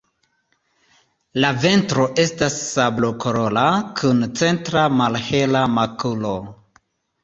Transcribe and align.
La 1.43 1.51
ventro 1.65 2.07
estas 2.25 2.57
sablokolora 2.71 3.69
kun 4.03 4.27
centra 4.43 4.91
malhela 4.99 5.67
makulo. 5.81 6.39